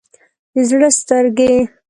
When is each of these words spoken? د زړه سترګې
د 0.53 0.55
زړه 0.69 0.89
سترګې 0.99 1.53